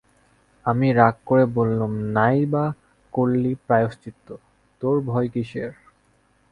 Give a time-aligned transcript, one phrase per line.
[0.65, 2.65] আমি রাগ করে বললুম, নাই বা
[3.13, 4.27] করলি প্রায়শ্চিত্ত,
[4.81, 5.71] তোর ভয় কিসের?